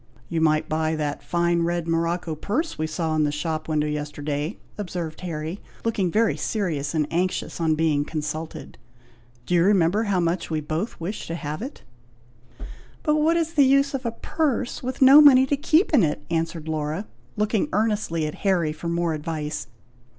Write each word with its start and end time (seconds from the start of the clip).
"You 0.29 0.41
might 0.41 0.67
buy 0.67 0.95
that 0.95 1.21
fine 1.21 1.61
red 1.61 1.87
morocco 1.87 2.33
purse 2.33 2.75
we 2.75 2.87
saw 2.87 3.15
in 3.15 3.23
the 3.23 3.31
shop 3.31 3.67
window 3.69 3.85
yesterday," 3.85 4.57
observed 4.75 5.21
Harry, 5.21 5.59
looking 5.85 6.09
very 6.09 6.35
serious 6.35 6.95
and 6.95 7.05
anxious, 7.13 7.61
on 7.61 7.75
being 7.75 8.03
consulted. 8.03 8.79
"Do 9.45 9.53
you 9.53 9.63
remember 9.63 10.05
how 10.05 10.19
much 10.19 10.49
we 10.49 10.59
both 10.59 10.99
wished 10.99 11.27
to 11.27 11.35
have 11.35 11.61
it?" 11.61 11.83
"But 13.03 13.17
what 13.17 13.37
is 13.37 13.53
the 13.53 13.63
use 13.63 13.93
of 13.93 14.03
a 14.03 14.11
purse, 14.11 14.81
with 14.81 15.03
no 15.03 15.21
money 15.21 15.45
to 15.45 15.55
keep 15.55 15.93
in 15.93 16.01
it!" 16.01 16.25
answered 16.31 16.67
Laura, 16.67 17.05
looking 17.37 17.69
earnestly 17.71 18.25
at 18.25 18.33
Harry 18.41 18.71
for 18.73 18.87
more 18.89 19.13
advice. 19.13 19.67